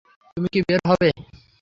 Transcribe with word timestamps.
তুমি 0.37 0.47
কি 0.53 0.59
বের 0.67 0.79
হবে? 0.85 1.09